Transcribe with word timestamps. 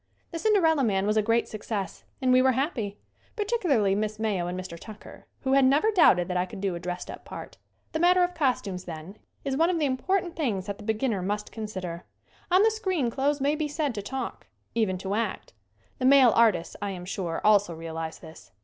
"The 0.31 0.39
Cinderella 0.39 0.83
Man" 0.83 1.05
was 1.05 1.15
a 1.15 1.21
great 1.21 1.47
success 1.47 2.05
and 2.23 2.33
we 2.33 2.41
were 2.41 2.53
happy; 2.53 2.97
particularly 3.35 3.93
Miss 3.93 4.17
Mayo 4.17 4.47
and 4.47 4.59
Mr. 4.59 4.75
Tucker, 4.79 5.27
who 5.41 5.53
had 5.53 5.63
never 5.63 5.91
doubted 5.91 6.27
that 6.27 6.37
I 6.37 6.47
could 6.47 6.59
do 6.59 6.73
a 6.73 6.79
dressed 6.79 7.11
up 7.11 7.23
part. 7.23 7.59
The 7.91 7.99
matter 7.99 8.23
of 8.23 8.33
costumes, 8.33 8.85
then, 8.85 9.17
is 9.45 9.55
one 9.55 9.69
of 9.69 9.77
the 9.77 9.85
important 9.85 10.35
things 10.35 10.65
that 10.65 10.79
the 10.79 10.83
beginner 10.83 11.21
must 11.21 11.51
con 11.51 11.67
sider. 11.67 12.05
On 12.49 12.63
the 12.63 12.71
screen 12.71 13.11
clothes 13.11 13.39
may 13.39 13.53
be 13.55 13.67
said 13.67 13.93
to 13.93 14.01
talk; 14.01 14.47
even 14.73 14.97
to 14.97 15.13
act. 15.13 15.53
The 15.99 16.05
male 16.05 16.31
artists, 16.35 16.75
I 16.81 16.89
am 16.89 17.05
sure, 17.05 17.39
also 17.43 17.75
realize 17.75 18.17
this. 18.17 18.49